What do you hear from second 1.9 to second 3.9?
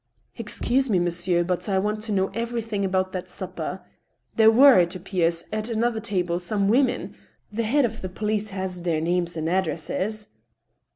to know ever3rthing about that supper.